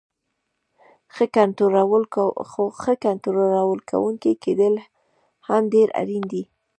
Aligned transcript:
ښه 1.13 1.25
کنټرول 3.05 3.79
کوونکی 3.89 4.33
کیدل 4.43 4.75
هم 5.47 5.61
ډیر 5.73 5.87
اړین 6.01 6.23
دی. 6.31 6.43